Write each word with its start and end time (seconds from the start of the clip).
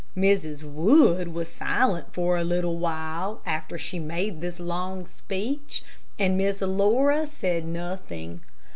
Mrs. 0.17 0.63
Wood 0.63 1.27
was 1.27 1.47
silent 1.47 2.11
for 2.11 2.35
a 2.35 2.43
little 2.43 2.79
while 2.79 3.39
after 3.45 3.77
she 3.77 3.99
made 3.99 4.41
this 4.41 4.59
long 4.59 5.05
speech, 5.05 5.83
and 6.17 6.35
Miss 6.35 6.59
Laura 6.61 7.27
said 7.27 7.65
nothing. 7.65 8.41